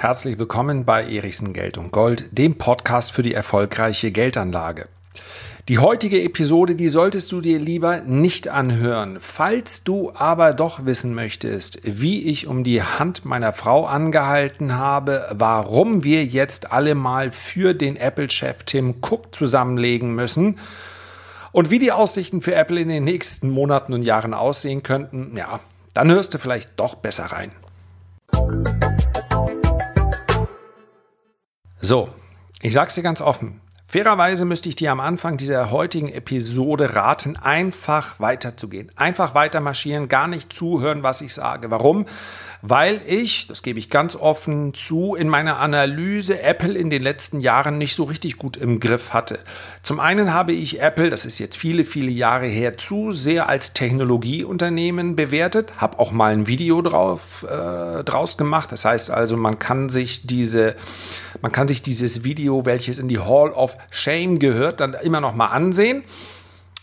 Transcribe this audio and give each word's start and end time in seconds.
Herzlich 0.00 0.38
willkommen 0.38 0.86
bei 0.86 1.04
Erichsen 1.04 1.52
Geld 1.52 1.76
und 1.76 1.92
Gold, 1.92 2.30
dem 2.32 2.56
Podcast 2.56 3.12
für 3.12 3.22
die 3.22 3.34
erfolgreiche 3.34 4.10
Geldanlage. 4.10 4.88
Die 5.68 5.76
heutige 5.76 6.22
Episode, 6.22 6.74
die 6.74 6.88
solltest 6.88 7.30
du 7.32 7.42
dir 7.42 7.58
lieber 7.58 8.00
nicht 8.00 8.48
anhören. 8.48 9.18
Falls 9.20 9.84
du 9.84 10.10
aber 10.14 10.54
doch 10.54 10.86
wissen 10.86 11.14
möchtest, 11.14 11.80
wie 11.84 12.22
ich 12.22 12.46
um 12.46 12.64
die 12.64 12.82
Hand 12.82 13.26
meiner 13.26 13.52
Frau 13.52 13.84
angehalten 13.84 14.74
habe, 14.74 15.28
warum 15.32 16.02
wir 16.02 16.24
jetzt 16.24 16.72
alle 16.72 16.94
mal 16.94 17.30
für 17.30 17.74
den 17.74 17.96
Apple-Chef 17.96 18.64
Tim 18.64 19.02
Cook 19.02 19.34
zusammenlegen 19.34 20.14
müssen 20.14 20.58
und 21.52 21.70
wie 21.70 21.78
die 21.78 21.92
Aussichten 21.92 22.40
für 22.40 22.54
Apple 22.54 22.80
in 22.80 22.88
den 22.88 23.04
nächsten 23.04 23.50
Monaten 23.50 23.92
und 23.92 24.00
Jahren 24.00 24.32
aussehen 24.32 24.82
könnten, 24.82 25.36
ja, 25.36 25.60
dann 25.92 26.10
hörst 26.10 26.32
du 26.32 26.38
vielleicht 26.38 26.80
doch 26.80 26.94
besser 26.94 27.26
rein. 27.26 27.52
So, 31.90 32.08
ich 32.62 32.72
sag's 32.72 32.94
dir 32.94 33.02
ganz 33.02 33.20
offen. 33.20 33.60
Fairerweise 33.88 34.44
müsste 34.44 34.68
ich 34.68 34.76
dir 34.76 34.92
am 34.92 35.00
Anfang 35.00 35.36
dieser 35.36 35.72
heutigen 35.72 36.08
Episode 36.08 36.94
raten, 36.94 37.36
einfach 37.36 38.20
weiterzugehen. 38.20 38.92
Einfach 38.94 39.34
weiter 39.34 39.58
marschieren, 39.58 40.08
gar 40.08 40.28
nicht 40.28 40.52
zuhören, 40.52 41.02
was 41.02 41.20
ich 41.20 41.34
sage. 41.34 41.68
Warum? 41.72 42.06
weil 42.62 43.00
ich, 43.06 43.46
das 43.46 43.62
gebe 43.62 43.78
ich 43.78 43.90
ganz 43.90 44.16
offen 44.16 44.74
zu, 44.74 45.14
in 45.14 45.28
meiner 45.28 45.60
Analyse 45.60 46.42
Apple 46.42 46.74
in 46.74 46.90
den 46.90 47.02
letzten 47.02 47.40
Jahren 47.40 47.78
nicht 47.78 47.94
so 47.94 48.04
richtig 48.04 48.36
gut 48.36 48.56
im 48.56 48.80
Griff 48.80 49.12
hatte. 49.12 49.38
Zum 49.82 49.98
einen 49.98 50.32
habe 50.32 50.52
ich 50.52 50.80
Apple, 50.80 51.10
das 51.10 51.24
ist 51.24 51.38
jetzt 51.38 51.56
viele, 51.56 51.84
viele 51.84 52.10
Jahre 52.10 52.46
her, 52.46 52.76
zu 52.76 53.12
sehr 53.12 53.48
als 53.48 53.72
Technologieunternehmen 53.72 55.16
bewertet, 55.16 55.74
habe 55.78 55.98
auch 55.98 56.12
mal 56.12 56.32
ein 56.32 56.46
Video 56.46 56.82
drauf, 56.82 57.46
äh, 57.48 58.04
draus 58.04 58.36
gemacht. 58.36 58.72
Das 58.72 58.84
heißt 58.84 59.10
also, 59.10 59.36
man 59.36 59.58
kann 59.58 59.88
sich 59.88 60.26
diese, 60.26 60.76
man 61.42 61.52
kann 61.52 61.68
sich 61.68 61.82
dieses 61.82 62.24
Video, 62.24 62.66
welches 62.66 62.98
in 62.98 63.08
die 63.08 63.18
Hall 63.18 63.50
of 63.50 63.76
Shame 63.90 64.38
gehört, 64.38 64.80
dann 64.80 64.94
immer 64.94 65.20
noch 65.20 65.34
mal 65.34 65.46
ansehen. 65.46 66.04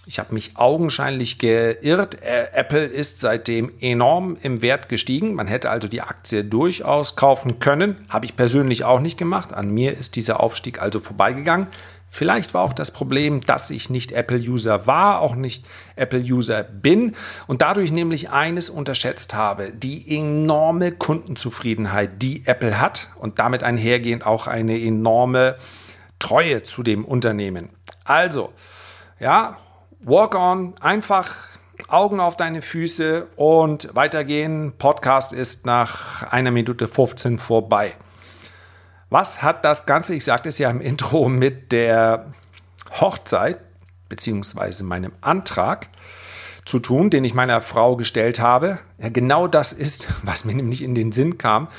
Ich 0.09 0.20
habe 0.20 0.34
mich 0.34 0.52
augenscheinlich 0.56 1.38
geirrt. 1.38 2.23
Äh, 2.23 2.48
Apple 2.53 2.86
ist 2.86 3.20
seitdem 3.20 3.73
enorm 3.81 4.38
im 4.42 4.62
Wert 4.62 4.88
gestiegen. 4.88 5.34
Man 5.34 5.48
hätte 5.48 5.70
also 5.70 5.90
die 5.90 6.02
Aktie 6.02 6.45
durchaus 6.45 7.18
kaufen 7.18 7.59
können. 7.59 7.98
Habe 8.08 8.25
ich 8.25 8.38
persönlich 8.38 8.86
auch 8.86 9.02
nicht 9.02 9.18
gemacht. 9.18 9.53
An 9.53 9.70
mir 9.70 9.98
ist 9.98 10.16
dieser 10.16 10.40
Aufstieg 10.40 10.81
also 10.81 11.02
vorbeigegangen. 11.02 11.68
Vielleicht 12.09 12.53
war 12.53 12.63
auch 12.63 12.73
das 12.73 12.91
Problem, 12.91 13.41
dass 13.41 13.69
ich 13.69 13.89
nicht 13.89 14.11
Apple-User 14.11 14.88
war, 14.88 15.19
auch 15.19 15.36
nicht 15.36 15.66
Apple-User 15.95 16.63
bin 16.63 17.16
und 17.47 17.61
dadurch 17.61 17.91
nämlich 17.91 18.30
eines 18.30 18.69
unterschätzt 18.69 19.33
habe, 19.33 19.72
die 19.72 20.17
enorme 20.17 20.94
Kundenzufriedenheit, 20.94 22.22
die 22.22 22.45
Apple 22.45 22.80
hat 22.80 23.09
und 23.17 23.39
damit 23.39 23.61
einhergehend 23.61 24.25
auch 24.25 24.47
eine 24.47 24.81
enorme 24.81 25.58
Treue 26.17 26.63
zu 26.63 26.81
dem 26.81 27.05
Unternehmen. 27.05 27.69
Also, 28.03 28.53
ja, 29.19 29.58
Walk 30.00 30.35
on, 30.35 30.75
einfach 30.80 31.35
Augen 31.89 32.19
auf 32.19 32.35
deine 32.35 32.61
Füße 32.61 33.28
und 33.35 33.95
weitergehen. 33.95 34.73
Podcast 34.78 35.33
ist 35.33 35.66
nach 35.66 36.23
einer 36.23 36.52
Minute 36.52 36.88
15 36.88 37.38
vorbei. 37.38 37.94
Was 39.09 39.41
hat 39.41 39.63
das 39.63 39.86
Ganze, 39.86 40.16
ich 40.16 40.25
sagte 40.25 40.50
es 40.50 40.58
ja 40.58 40.69
im 40.69 40.81
Intro, 40.81 41.30
mit 41.30 41.72
der 41.72 42.33
Hochzeit 42.91 43.59
beziehungsweise 44.09 44.83
meinem 44.83 45.13
Antrag 45.22 45.89
zu 46.66 46.80
tun, 46.80 47.09
den 47.09 47.23
ich 47.23 47.33
meiner 47.33 47.61
Frau 47.61 47.95
gestellt 47.95 48.39
habe? 48.39 48.80
Ja, 48.97 49.09
genau 49.09 49.47
das 49.47 49.72
ist, 49.73 50.08
was 50.23 50.45
mir 50.45 50.55
nämlich 50.55 50.83
in 50.83 50.95
den 50.95 51.11
Sinn 51.11 51.38
kam 51.38 51.69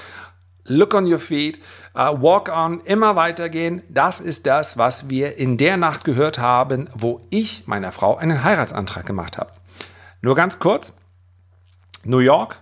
look 0.68 0.94
on 0.94 1.10
your 1.10 1.18
feet, 1.18 1.58
uh, 1.94 2.20
walk 2.20 2.48
on, 2.54 2.80
immer 2.80 3.16
weitergehen. 3.16 3.82
Das 3.88 4.20
ist 4.20 4.46
das, 4.46 4.78
was 4.78 5.10
wir 5.10 5.38
in 5.38 5.56
der 5.56 5.76
Nacht 5.76 6.04
gehört 6.04 6.38
haben, 6.38 6.88
wo 6.94 7.20
ich 7.30 7.66
meiner 7.66 7.90
Frau 7.90 8.16
einen 8.16 8.44
Heiratsantrag 8.44 9.04
gemacht 9.06 9.38
habe. 9.38 9.50
Nur 10.20 10.34
ganz 10.34 10.58
kurz. 10.58 10.92
New 12.04 12.18
York, 12.18 12.56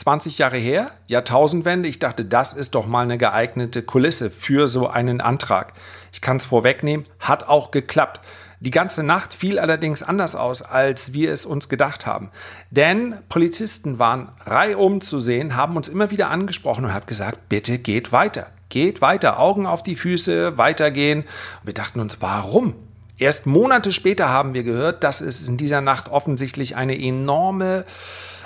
20 0.00 0.38
Jahre 0.38 0.56
her, 0.56 0.90
Jahrtausendwende. 1.08 1.86
Ich 1.86 1.98
dachte, 1.98 2.24
das 2.24 2.54
ist 2.54 2.74
doch 2.74 2.86
mal 2.86 3.02
eine 3.02 3.18
geeignete 3.18 3.82
Kulisse 3.82 4.30
für 4.30 4.66
so 4.66 4.88
einen 4.88 5.20
Antrag. 5.20 5.74
Ich 6.10 6.22
kann 6.22 6.38
es 6.38 6.46
vorwegnehmen, 6.46 7.04
hat 7.18 7.48
auch 7.48 7.70
geklappt. 7.70 8.20
Die 8.60 8.70
ganze 8.70 9.02
Nacht 9.02 9.34
fiel 9.34 9.58
allerdings 9.58 10.02
anders 10.02 10.34
aus, 10.34 10.62
als 10.62 11.12
wir 11.12 11.30
es 11.32 11.44
uns 11.44 11.68
gedacht 11.68 12.06
haben. 12.06 12.30
Denn 12.70 13.18
Polizisten 13.28 13.98
waren 13.98 14.32
reihum 14.46 15.02
zu 15.02 15.20
sehen, 15.20 15.54
haben 15.54 15.76
uns 15.76 15.88
immer 15.88 16.10
wieder 16.10 16.30
angesprochen 16.30 16.86
und 16.86 16.94
haben 16.94 17.06
gesagt, 17.06 17.50
bitte 17.50 17.78
geht 17.78 18.10
weiter. 18.10 18.46
Geht 18.70 19.02
weiter, 19.02 19.38
Augen 19.38 19.66
auf 19.66 19.82
die 19.82 19.96
Füße, 19.96 20.56
weitergehen. 20.56 21.20
Und 21.20 21.66
wir 21.66 21.74
dachten 21.74 22.00
uns, 22.00 22.18
warum? 22.20 22.74
Erst 23.18 23.46
Monate 23.46 23.92
später 23.92 24.30
haben 24.30 24.54
wir 24.54 24.62
gehört, 24.62 25.04
dass 25.04 25.20
es 25.20 25.46
in 25.46 25.58
dieser 25.58 25.82
Nacht 25.82 26.08
offensichtlich 26.08 26.74
eine 26.74 26.98
enorme 26.98 27.84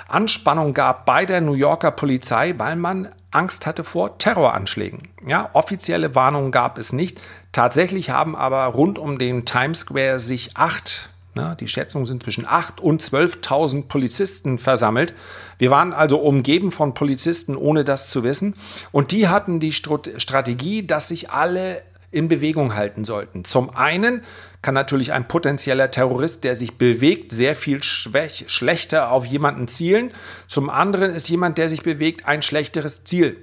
Anspannung 0.07 0.73
gab 0.73 1.05
bei 1.05 1.25
der 1.25 1.41
New 1.41 1.53
Yorker 1.53 1.91
Polizei, 1.91 2.53
weil 2.57 2.75
man 2.75 3.09
Angst 3.31 3.65
hatte 3.65 3.83
vor 3.83 4.17
Terroranschlägen. 4.17 5.07
Ja, 5.27 5.49
offizielle 5.53 6.15
Warnungen 6.15 6.51
gab 6.51 6.77
es 6.77 6.93
nicht. 6.93 7.19
Tatsächlich 7.51 8.09
haben 8.09 8.35
aber 8.35 8.65
rund 8.65 8.97
um 8.97 9.17
den 9.17 9.45
Times 9.45 9.79
Square 9.79 10.19
sich 10.19 10.55
acht, 10.55 11.09
ne, 11.35 11.57
die 11.59 11.67
Schätzungen 11.67 12.05
sind 12.05 12.23
zwischen 12.23 12.45
acht 12.47 12.79
und 12.79 13.01
12.000 13.01 13.87
Polizisten 13.87 14.57
versammelt. 14.57 15.13
Wir 15.57 15.69
waren 15.69 15.93
also 15.93 16.17
umgeben 16.19 16.71
von 16.71 16.93
Polizisten, 16.93 17.57
ohne 17.57 17.83
das 17.83 18.09
zu 18.09 18.23
wissen. 18.23 18.55
Und 18.91 19.11
die 19.11 19.27
hatten 19.27 19.59
die 19.59 19.73
Strategie, 19.73 20.85
dass 20.87 21.09
sich 21.09 21.31
alle 21.31 21.81
in 22.15 22.27
Bewegung 22.27 22.75
halten 22.75 23.03
sollten. 23.03 23.43
Zum 23.43 23.69
einen 23.69 24.21
kann 24.61 24.73
natürlich 24.73 25.13
ein 25.13 25.27
potenzieller 25.27 25.91
Terrorist, 25.91 26.43
der 26.43 26.55
sich 26.55 26.77
bewegt, 26.77 27.31
sehr 27.31 27.55
viel 27.55 27.83
schwäch, 27.83 28.45
schlechter 28.47 29.11
auf 29.11 29.25
jemanden 29.25 29.67
zielen. 29.67 30.11
Zum 30.47 30.69
anderen 30.69 31.13
ist 31.13 31.29
jemand, 31.29 31.57
der 31.57 31.69
sich 31.69 31.83
bewegt, 31.83 32.25
ein 32.27 32.41
schlechteres 32.41 33.03
Ziel. 33.03 33.37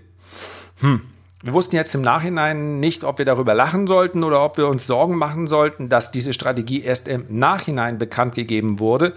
Hm. 0.80 1.02
Wir 1.44 1.52
wussten 1.52 1.74
jetzt 1.74 1.94
im 1.94 2.02
Nachhinein 2.02 2.80
nicht, 2.80 3.04
ob 3.04 3.18
wir 3.18 3.24
darüber 3.24 3.52
lachen 3.52 3.86
sollten 3.88 4.22
oder 4.22 4.44
ob 4.44 4.56
wir 4.56 4.68
uns 4.68 4.86
Sorgen 4.86 5.16
machen 5.16 5.48
sollten, 5.48 5.88
dass 5.88 6.12
diese 6.12 6.32
Strategie 6.32 6.82
erst 6.82 7.08
im 7.08 7.26
Nachhinein 7.28 7.98
bekannt 7.98 8.34
gegeben 8.36 8.78
wurde. 8.78 9.12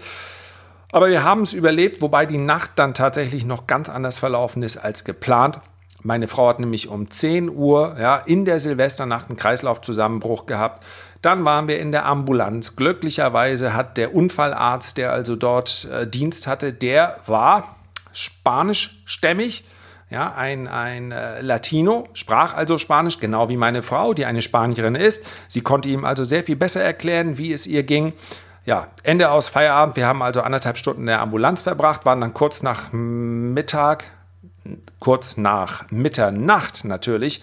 Aber 0.90 1.08
wir 1.08 1.24
haben 1.24 1.42
es 1.42 1.52
überlebt, 1.52 2.02
wobei 2.02 2.26
die 2.26 2.38
Nacht 2.38 2.72
dann 2.76 2.94
tatsächlich 2.94 3.46
noch 3.46 3.66
ganz 3.66 3.88
anders 3.88 4.18
verlaufen 4.18 4.62
ist 4.62 4.76
als 4.76 5.04
geplant. 5.04 5.60
Meine 6.02 6.28
Frau 6.28 6.48
hat 6.48 6.60
nämlich 6.60 6.88
um 6.88 7.10
10 7.10 7.48
Uhr 7.48 7.96
ja, 7.98 8.16
in 8.16 8.44
der 8.44 8.60
Silvesternacht 8.60 9.28
einen 9.28 9.36
Kreislaufzusammenbruch 9.36 10.46
gehabt. 10.46 10.84
Dann 11.22 11.44
waren 11.44 11.66
wir 11.66 11.80
in 11.80 11.92
der 11.92 12.06
Ambulanz. 12.06 12.76
Glücklicherweise 12.76 13.74
hat 13.74 13.96
der 13.96 14.14
Unfallarzt, 14.14 14.98
der 14.98 15.12
also 15.12 15.34
dort 15.34 15.88
äh, 15.92 16.06
Dienst 16.06 16.46
hatte, 16.46 16.72
der 16.72 17.16
war 17.26 17.76
spanischstämmig. 18.12 19.64
Ja, 20.08 20.34
ein, 20.36 20.68
ein 20.68 21.10
äh, 21.10 21.40
Latino, 21.40 22.06
sprach 22.12 22.54
also 22.54 22.78
Spanisch, 22.78 23.18
genau 23.18 23.48
wie 23.48 23.56
meine 23.56 23.82
Frau, 23.82 24.14
die 24.14 24.24
eine 24.24 24.40
Spanierin 24.40 24.94
ist. 24.94 25.24
Sie 25.48 25.62
konnte 25.62 25.88
ihm 25.88 26.04
also 26.04 26.22
sehr 26.22 26.44
viel 26.44 26.54
besser 26.54 26.80
erklären, 26.80 27.38
wie 27.38 27.52
es 27.52 27.66
ihr 27.66 27.82
ging. 27.82 28.12
Ja, 28.64 28.86
Ende 29.02 29.30
aus 29.30 29.48
Feierabend. 29.48 29.96
Wir 29.96 30.06
haben 30.06 30.22
also 30.22 30.42
anderthalb 30.42 30.78
Stunden 30.78 31.02
in 31.02 31.06
der 31.06 31.20
Ambulanz 31.20 31.60
verbracht, 31.62 32.06
waren 32.06 32.20
dann 32.20 32.34
kurz 32.34 32.62
nach 32.62 32.92
Mittag, 32.92 34.04
kurz 35.00 35.36
nach 35.36 35.90
Mitternacht 35.90 36.84
natürlich, 36.84 37.42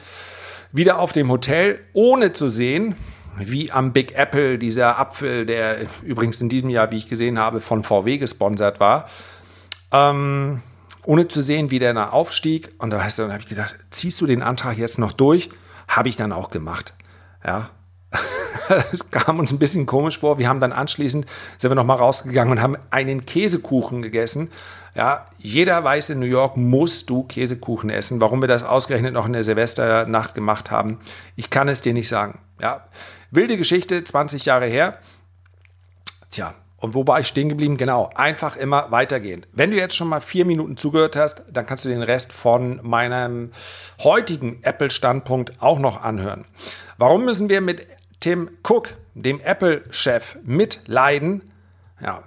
wieder 0.72 1.00
auf 1.00 1.12
dem 1.12 1.30
Hotel, 1.30 1.80
ohne 1.94 2.34
zu 2.34 2.50
sehen, 2.50 2.96
wie 3.38 3.72
am 3.72 3.94
Big 3.94 4.16
Apple 4.16 4.58
dieser 4.58 5.00
Apfel, 5.00 5.46
der 5.46 5.78
übrigens 6.04 6.42
in 6.42 6.50
diesem 6.50 6.70
Jahr, 6.70 6.92
wie 6.92 6.98
ich 6.98 7.10
gesehen 7.10 7.40
habe, 7.40 7.60
von 7.60 7.84
VW 7.84 8.18
gesponsert 8.18 8.80
war, 8.80 9.08
ähm, 9.92 10.62
ohne 11.06 11.28
zu 11.28 11.42
sehen, 11.42 11.72
wie 11.72 11.80
der 11.80 11.94
da 11.94 12.10
aufstieg. 12.10 12.72
Und 12.78 12.92
da 12.92 13.08
dann 13.18 13.32
habe 13.32 13.42
ich 13.42 13.48
gesagt, 13.48 13.76
ziehst 13.90 14.20
du 14.22 14.26
den 14.26 14.42
Antrag 14.42 14.78
jetzt 14.78 15.00
noch 15.00 15.12
durch? 15.12 15.50
Habe 15.88 16.10
ich 16.10 16.16
dann 16.16 16.32
auch 16.32 16.50
gemacht. 16.50 16.94
Ja, 17.46 17.70
es 18.92 19.12
kam 19.12 19.40
uns 19.40 19.52
ein 19.52 19.60
bisschen 19.60 19.86
komisch 19.86 20.20
vor. 20.20 20.38
Wir 20.38 20.48
haben 20.48 20.60
dann 20.60 20.72
anschließend, 20.72 21.26
sind 21.58 21.72
wir 21.72 21.76
nochmal 21.76 21.98
rausgegangen 21.98 22.52
und 22.52 22.62
haben 22.62 22.78
einen 22.90 23.26
Käsekuchen 23.26 24.02
gegessen. 24.02 24.50
Ja, 24.96 25.26
jeder 25.40 25.84
weiß 25.84 26.12
in 26.12 26.20
New 26.20 26.28
York, 26.28 26.56
musst 26.56 27.10
du 27.10 27.24
Käsekuchen 27.24 27.90
essen. 27.90 28.22
Warum 28.22 28.42
wir 28.42 28.48
das 28.48 28.64
ausgerechnet 28.64 29.14
noch 29.14 29.26
in 29.26 29.34
der 29.34 29.44
Silvesternacht 29.44 30.36
gemacht 30.36 30.70
haben, 30.70 31.00
ich 31.36 31.50
kann 31.50 31.68
es 31.68 31.82
dir 31.82 31.94
nicht 31.94 32.08
sagen. 32.08 32.40
Ja, 32.62 32.86
wilde 33.32 33.58
Geschichte, 33.58 34.04
20 34.04 34.46
Jahre 34.46 34.68
her. 34.68 35.00
Tja, 36.30 36.54
und 36.78 36.94
wo 36.94 37.08
war 37.08 37.20
ich 37.20 37.28
stehen 37.28 37.50
geblieben? 37.50 37.78
Genau, 37.78 38.10
einfach 38.14 38.56
immer 38.56 38.92
weitergehen. 38.92 39.46
Wenn 39.52 39.72
du 39.72 39.78
jetzt 39.78 39.96
schon 39.96 40.10
mal 40.10 40.20
vier 40.20 40.46
Minuten 40.46 40.78
zugehört 40.78 41.16
hast, 41.16 41.44
dann 41.50 41.66
kannst 41.66 41.86
du 41.86 41.90
den 41.90 42.04
Rest 42.04 42.34
von 42.34 42.80
meinem 42.84 43.52
heutigen 44.04 44.62
Apple-Standpunkt 44.64 45.62
auch 45.62 45.80
noch 45.80 46.04
anhören. 46.04 46.46
Warum 46.98 47.26
müssen 47.26 47.50
wir 47.50 47.62
mit 47.62 47.88
Tim 48.20 48.50
Cook, 48.64 48.96
dem 49.16 49.40
Apple-Chef, 49.40 50.38
mitleiden? 50.44 51.52
Ja, 52.02 52.24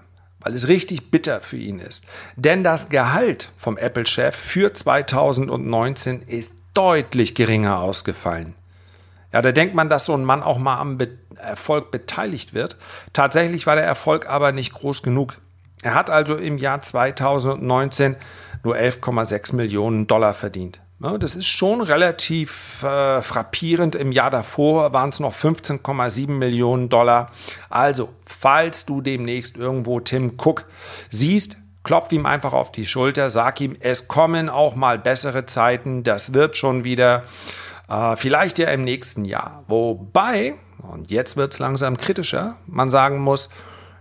weil 0.46 0.54
es 0.54 0.68
richtig 0.68 1.10
bitter 1.10 1.40
für 1.40 1.56
ihn 1.56 1.80
ist. 1.80 2.04
Denn 2.36 2.62
das 2.62 2.88
Gehalt 2.88 3.50
vom 3.56 3.76
Apple-Chef 3.76 4.32
für 4.32 4.72
2019 4.72 6.22
ist 6.22 6.52
deutlich 6.72 7.34
geringer 7.34 7.80
ausgefallen. 7.80 8.54
Ja, 9.32 9.42
da 9.42 9.50
denkt 9.50 9.74
man, 9.74 9.88
dass 9.88 10.06
so 10.06 10.14
ein 10.14 10.24
Mann 10.24 10.44
auch 10.44 10.58
mal 10.58 10.78
am 10.78 10.98
Be 10.98 11.08
Erfolg 11.36 11.90
beteiligt 11.90 12.54
wird. 12.54 12.76
Tatsächlich 13.12 13.66
war 13.66 13.74
der 13.74 13.84
Erfolg 13.84 14.28
aber 14.28 14.52
nicht 14.52 14.72
groß 14.72 15.02
genug. 15.02 15.36
Er 15.82 15.94
hat 15.94 16.10
also 16.10 16.36
im 16.36 16.58
Jahr 16.58 16.80
2019 16.80 18.14
nur 18.62 18.76
11,6 18.76 19.56
Millionen 19.56 20.06
Dollar 20.06 20.32
verdient. 20.32 20.80
Ja, 20.98 21.18
das 21.18 21.36
ist 21.36 21.46
schon 21.46 21.82
relativ 21.82 22.82
äh, 22.82 23.20
frappierend. 23.20 23.94
Im 23.94 24.12
Jahr 24.12 24.30
davor 24.30 24.94
waren 24.94 25.10
es 25.10 25.20
noch 25.20 25.34
15,7 25.34 26.28
Millionen 26.30 26.88
Dollar. 26.88 27.30
Also, 27.68 28.08
falls 28.24 28.86
du 28.86 29.02
demnächst 29.02 29.58
irgendwo 29.58 30.00
Tim 30.00 30.38
Cook 30.42 30.64
siehst, 31.10 31.58
klopf 31.82 32.12
ihm 32.12 32.24
einfach 32.24 32.54
auf 32.54 32.72
die 32.72 32.86
Schulter, 32.86 33.28
sag 33.28 33.60
ihm, 33.60 33.76
es 33.80 34.08
kommen 34.08 34.48
auch 34.48 34.74
mal 34.74 34.98
bessere 34.98 35.44
Zeiten, 35.44 36.02
das 36.02 36.32
wird 36.32 36.56
schon 36.56 36.84
wieder, 36.84 37.24
äh, 37.90 38.16
vielleicht 38.16 38.58
ja 38.58 38.68
im 38.68 38.82
nächsten 38.82 39.26
Jahr. 39.26 39.64
Wobei, 39.68 40.54
und 40.78 41.10
jetzt 41.10 41.36
wird 41.36 41.52
es 41.52 41.58
langsam 41.58 41.98
kritischer, 41.98 42.56
man 42.66 42.88
sagen 42.88 43.18
muss, 43.18 43.50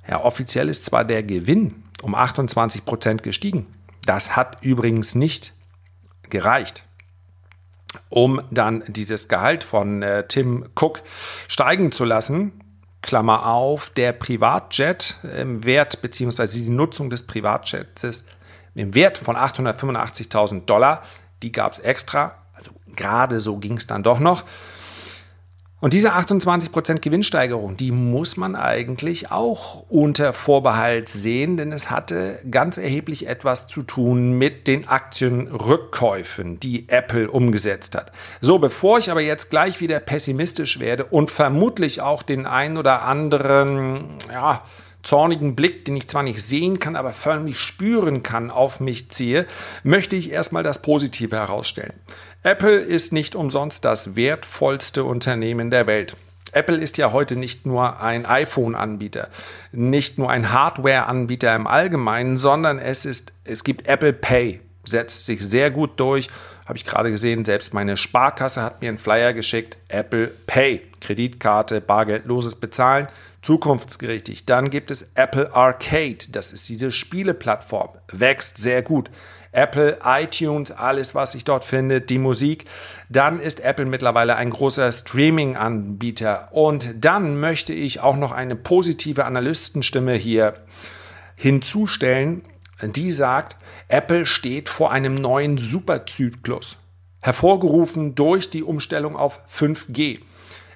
ja, 0.07 0.24
offiziell 0.24 0.69
ist 0.69 0.86
zwar 0.86 1.03
der 1.03 1.24
Gewinn 1.24 1.83
um 2.01 2.15
28 2.15 2.86
Prozent 2.86 3.21
gestiegen. 3.21 3.68
Das 4.06 4.38
hat 4.38 4.63
übrigens 4.63 5.13
nicht 5.13 5.53
gereicht 6.30 6.86
um 8.10 8.42
dann 8.51 8.83
dieses 8.88 9.27
Gehalt 9.27 9.63
von 9.63 10.01
äh, 10.01 10.27
Tim 10.27 10.69
Cook 10.75 11.01
steigen 11.48 11.92
zu 11.92 12.06
lassen. 12.06 12.62
Klammer 13.01 13.45
auf, 13.45 13.92
der 13.92 14.13
Privatjet 14.13 15.18
im 15.38 15.63
Wert 15.63 16.01
bzw. 16.01 16.63
die 16.63 16.69
Nutzung 16.69 17.10
des 17.10 17.22
Privatjets 17.22 18.25
im 18.74 18.95
Wert 18.95 19.18
von 19.18 19.36
885.000 19.36 20.66
Dollar, 20.66 21.04
die 21.44 21.51
gab 21.51 21.74
es 21.74 21.80
extra. 21.80 22.36
Also 22.54 22.72
gerade 22.95 23.39
so 23.39 23.57
ging 23.57 23.77
es 23.77 23.86
dann 23.86 24.01
doch 24.01 24.19
noch. 24.19 24.44
Und 25.86 25.94
diese 25.94 26.16
28% 26.16 27.00
Gewinnsteigerung, 27.02 27.78
die 27.78 27.92
muss 27.92 28.38
man 28.38 28.56
eigentlich 28.56 29.30
auch 29.30 29.86
unter 29.88 30.34
Vorbehalt 30.34 31.10
sehen, 31.10 31.58
denn 31.58 31.72
es 31.72 31.92
hatte 31.92 32.40
ganz 32.50 32.80
erheblich 32.80 33.28
etwas 33.28 33.68
zu 33.68 33.84
tun 33.84 34.32
mit 34.32 34.66
den 34.66 34.88
Aktienrückkäufen, 34.88 36.60
die 36.60 36.90
Apple 36.90 37.30
umgesetzt 37.30 37.94
hat. 37.94 38.12
So, 38.42 38.58
bevor 38.58 38.98
ich 38.98 39.12
aber 39.12 39.22
jetzt 39.22 39.52
gleich 39.52 39.80
wieder 39.80 40.00
pessimistisch 40.00 40.80
werde 40.80 41.06
und 41.06 41.30
vermutlich 41.30 42.02
auch 42.02 42.24
den 42.24 42.48
ein 42.48 42.80
oder 42.80 43.04
anderen, 43.04 44.06
ja, 44.32 44.64
zornigen 45.04 45.56
Blick, 45.56 45.86
den 45.86 45.96
ich 45.96 46.08
zwar 46.08 46.24
nicht 46.24 46.42
sehen 46.42 46.80
kann, 46.80 46.96
aber 46.96 47.14
förmlich 47.14 47.60
spüren 47.60 48.24
kann, 48.24 48.50
auf 48.50 48.80
mich 48.80 49.12
ziehe, 49.12 49.46
möchte 49.84 50.16
ich 50.16 50.32
erstmal 50.32 50.64
das 50.64 50.82
Positive 50.82 51.36
herausstellen. 51.36 51.94
Apple 52.45 52.75
ist 52.75 53.12
nicht 53.12 53.36
umsonst 53.36 53.86
das 53.86 54.15
wertvollste 54.15 55.03
Unternehmen 55.03 55.71
der 55.71 55.88
Welt. 55.88 56.15
Apple 56.51 56.75
ist 56.77 56.95
ja 57.00 57.12
heute 57.12 57.38
nicht 57.38 57.65
nur 57.65 58.01
ein 58.01 58.27
iPhone-Anbieter, 58.27 59.30
nicht 59.71 60.19
nur 60.19 60.30
ein 60.30 60.51
Hardware-Anbieter 60.51 61.56
im 61.56 61.65
Allgemeinen, 61.65 62.38
sondern 62.38 62.77
es, 62.77 63.06
ist, 63.06 63.33
es 63.45 63.63
gibt 63.63 63.88
Apple 63.88 64.13
Pay, 64.13 64.62
setzt 64.83 65.25
sich 65.25 65.42
sehr 65.42 65.71
gut 65.71 66.00
durch. 66.00 66.30
Habe 66.68 66.77
ich 66.77 66.86
gerade 66.86 67.09
gesehen, 67.09 67.45
selbst 67.45 67.74
meine 67.74 67.97
Sparkasse 67.97 68.62
hat 68.62 68.80
mir 68.80 68.89
einen 68.89 69.00
Flyer 69.00 69.33
geschickt. 69.33 69.77
Apple 69.88 70.27
Pay, 70.45 70.83
Kreditkarte, 71.01 71.81
bargeldloses 71.81 72.53
Bezahlen, 72.53 73.07
zukunftsgerichtig. 73.45 74.45
Dann 74.45 74.69
gibt 74.69 74.89
es 74.89 75.12
Apple 75.13 75.53
Arcade, 75.53 76.18
das 76.31 76.51
ist 76.51 76.68
diese 76.68 76.92
Spieleplattform, 76.92 77.89
wächst 78.12 78.57
sehr 78.57 78.81
gut. 78.81 79.12
Apple, 79.51 80.00
iTunes, 80.03 80.71
alles, 80.71 81.15
was 81.15 81.31
sich 81.31 81.45
dort 81.45 81.63
findet, 81.63 82.09
die 82.09 82.18
Musik. 82.18 82.65
Dann 83.07 83.39
ist 83.39 83.63
Apple 83.63 83.86
mittlerweile 83.86 84.36
ein 84.36 84.50
großer 84.50 84.92
Streaming-Anbieter. 84.92 86.50
Und 86.51 86.94
dann 87.00 87.39
möchte 87.39 87.71
ich 87.71 88.01
auch 88.01 88.18
noch 88.18 88.33
eine 88.33 88.57
positive 88.57 89.24
Analystenstimme 89.24 90.13
hier 90.13 90.56
hinzustellen, 91.36 92.41
die 92.81 93.12
sagt, 93.12 93.56
Apple 93.88 94.25
steht 94.25 94.68
vor 94.68 94.91
einem 94.91 95.15
neuen 95.15 95.57
Superzyklus, 95.57 96.77
hervorgerufen 97.21 98.15
durch 98.15 98.50
die 98.50 98.63
Umstellung 98.63 99.15
auf 99.15 99.39
5G. 99.48 100.19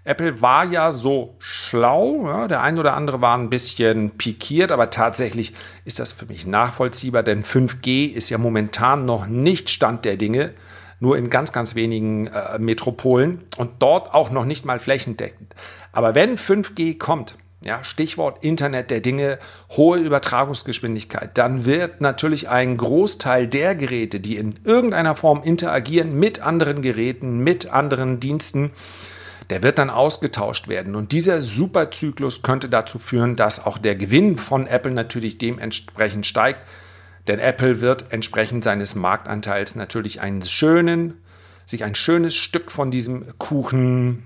Apple 0.09 0.41
war 0.41 0.65
ja 0.65 0.91
so 0.91 1.35
schlau, 1.37 2.25
ja, 2.25 2.47
der 2.47 2.63
ein 2.63 2.79
oder 2.79 2.95
andere 2.95 3.21
war 3.21 3.37
ein 3.37 3.51
bisschen 3.51 4.09
pikiert, 4.17 4.71
aber 4.71 4.89
tatsächlich 4.89 5.53
ist 5.85 5.99
das 5.99 6.13
für 6.13 6.25
mich 6.25 6.47
nachvollziehbar, 6.47 7.21
denn 7.21 7.43
5G 7.43 8.11
ist 8.11 8.31
ja 8.31 8.39
momentan 8.39 9.05
noch 9.05 9.27
nicht 9.27 9.69
Stand 9.69 10.05
der 10.05 10.17
Dinge, 10.17 10.55
nur 10.99 11.15
in 11.15 11.29
ganz, 11.29 11.53
ganz 11.53 11.75
wenigen 11.75 12.25
äh, 12.25 12.57
Metropolen 12.57 13.43
und 13.57 13.69
dort 13.77 14.11
auch 14.15 14.31
noch 14.31 14.45
nicht 14.45 14.65
mal 14.65 14.79
flächendeckend. 14.79 15.53
Aber 15.91 16.15
wenn 16.15 16.39
5G 16.39 16.97
kommt, 16.97 17.35
ja, 17.63 17.83
Stichwort 17.83 18.43
Internet 18.43 18.89
der 18.89 19.01
Dinge, 19.01 19.37
hohe 19.69 19.99
Übertragungsgeschwindigkeit, 19.99 21.37
dann 21.37 21.65
wird 21.65 22.01
natürlich 22.01 22.49
ein 22.49 22.77
Großteil 22.77 23.47
der 23.47 23.75
Geräte, 23.75 24.19
die 24.19 24.37
in 24.37 24.55
irgendeiner 24.63 25.13
Form 25.13 25.43
interagieren 25.43 26.17
mit 26.17 26.41
anderen 26.41 26.81
Geräten, 26.81 27.43
mit 27.43 27.71
anderen 27.71 28.19
Diensten, 28.19 28.71
der 29.49 29.63
wird 29.63 29.79
dann 29.79 29.89
ausgetauscht 29.89 30.67
werden. 30.67 30.95
Und 30.95 31.11
dieser 31.11 31.41
Superzyklus 31.41 32.43
könnte 32.43 32.69
dazu 32.69 32.99
führen, 32.99 33.35
dass 33.35 33.65
auch 33.65 33.77
der 33.77 33.95
Gewinn 33.95 34.37
von 34.37 34.67
Apple 34.67 34.91
natürlich 34.91 35.37
dementsprechend 35.37 36.25
steigt. 36.25 36.65
Denn 37.27 37.39
Apple 37.39 37.81
wird 37.81 38.11
entsprechend 38.11 38.63
seines 38.63 38.95
Marktanteils 38.95 39.75
natürlich 39.75 40.21
einen 40.21 40.41
schönen, 40.41 41.21
sich 41.65 41.83
ein 41.83 41.95
schönes 41.95 42.35
Stück 42.35 42.71
von 42.71 42.91
diesem 42.91 43.37
Kuchen 43.37 44.25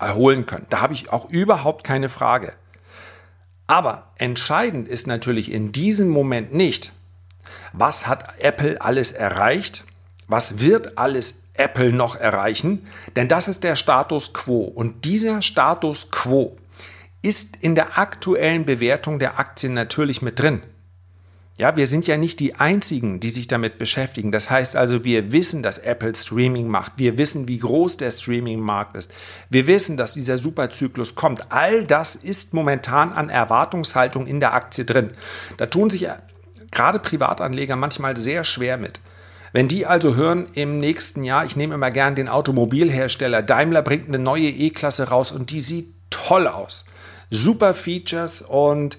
erholen 0.00 0.46
können. 0.46 0.66
Da 0.70 0.80
habe 0.80 0.92
ich 0.92 1.12
auch 1.12 1.30
überhaupt 1.30 1.84
keine 1.84 2.08
Frage. 2.08 2.52
Aber 3.66 4.10
entscheidend 4.18 4.88
ist 4.88 5.06
natürlich 5.06 5.52
in 5.52 5.70
diesem 5.70 6.08
Moment 6.08 6.52
nicht, 6.52 6.92
was 7.72 8.08
hat 8.08 8.40
Apple 8.40 8.80
alles 8.80 9.12
erreicht, 9.12 9.84
was 10.26 10.58
wird 10.58 10.98
alles 10.98 11.49
Apple 11.60 11.92
noch 11.92 12.16
erreichen, 12.16 12.86
denn 13.16 13.28
das 13.28 13.48
ist 13.48 13.64
der 13.64 13.76
Status 13.76 14.32
quo. 14.32 14.62
Und 14.62 15.04
dieser 15.04 15.42
Status 15.42 16.10
quo 16.10 16.56
ist 17.22 17.58
in 17.60 17.74
der 17.74 17.98
aktuellen 17.98 18.64
Bewertung 18.64 19.18
der 19.18 19.38
Aktien 19.38 19.74
natürlich 19.74 20.22
mit 20.22 20.38
drin. 20.38 20.62
Ja, 21.58 21.76
wir 21.76 21.86
sind 21.86 22.06
ja 22.06 22.16
nicht 22.16 22.40
die 22.40 22.54
Einzigen, 22.54 23.20
die 23.20 23.28
sich 23.28 23.46
damit 23.46 23.76
beschäftigen. 23.76 24.32
Das 24.32 24.48
heißt 24.48 24.76
also, 24.76 25.04
wir 25.04 25.30
wissen, 25.30 25.62
dass 25.62 25.76
Apple 25.76 26.14
Streaming 26.14 26.68
macht. 26.68 26.92
Wir 26.96 27.18
wissen, 27.18 27.48
wie 27.48 27.58
groß 27.58 27.98
der 27.98 28.10
Streaming-Markt 28.10 28.96
ist. 28.96 29.12
Wir 29.50 29.66
wissen, 29.66 29.98
dass 29.98 30.14
dieser 30.14 30.38
Superzyklus 30.38 31.14
kommt. 31.14 31.52
All 31.52 31.84
das 31.84 32.16
ist 32.16 32.54
momentan 32.54 33.12
an 33.12 33.28
Erwartungshaltung 33.28 34.26
in 34.26 34.40
der 34.40 34.54
Aktie 34.54 34.86
drin. 34.86 35.10
Da 35.58 35.66
tun 35.66 35.90
sich 35.90 36.08
gerade 36.70 36.98
Privatanleger 36.98 37.76
manchmal 37.76 38.16
sehr 38.16 38.42
schwer 38.44 38.78
mit. 38.78 39.00
Wenn 39.52 39.68
die 39.68 39.86
also 39.86 40.14
hören, 40.14 40.46
im 40.54 40.78
nächsten 40.78 41.22
Jahr, 41.22 41.44
ich 41.44 41.56
nehme 41.56 41.74
immer 41.74 41.90
gern 41.90 42.14
den 42.14 42.28
Automobilhersteller, 42.28 43.42
Daimler 43.42 43.82
bringt 43.82 44.08
eine 44.08 44.18
neue 44.18 44.48
E-Klasse 44.48 45.08
raus 45.08 45.32
und 45.32 45.50
die 45.50 45.60
sieht 45.60 45.92
toll 46.10 46.46
aus. 46.46 46.84
Super 47.30 47.74
Features 47.74 48.42
und 48.42 48.98